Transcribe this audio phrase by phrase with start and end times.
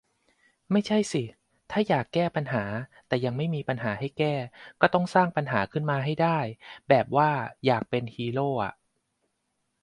[0.71, 1.23] ไม่ใช่สิ
[1.71, 2.63] ถ้าอยากแก้ปัญหา
[3.07, 4.35] แต่ยังไม่มีปัญหาให้แก้
[4.81, 6.39] ก็ต้องสร้างปัญหาขึ้นมาให้ได้
[6.89, 7.29] แบบว่า
[7.65, 8.73] อยากเป็นฮีโร่อ่ะ